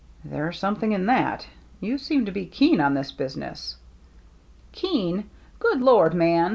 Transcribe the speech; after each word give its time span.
"There's 0.33 0.57
something 0.57 0.93
in 0.93 1.05
that. 1.05 1.45
You 1.79 1.99
seem 1.99 2.25
to 2.25 2.31
be 2.31 2.47
keen 2.47 2.81
on 2.81 2.95
this 2.95 3.11
business."" 3.11 3.75
Keen! 4.81 5.29
Good 5.59 5.79
Lord, 5.79 6.15
man 6.15 6.49